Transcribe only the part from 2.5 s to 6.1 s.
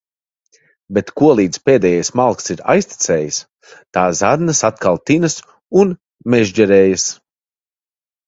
ir aiztecējis, tā zarnas atkal tinas un